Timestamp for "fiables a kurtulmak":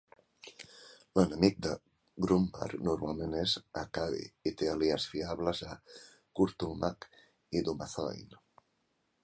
5.13-7.09